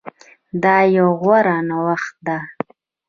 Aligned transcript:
دا 0.63 0.77
يو 0.95 1.07
غوره 1.21 1.57
نوښت 1.69 2.13
ده 2.27 2.37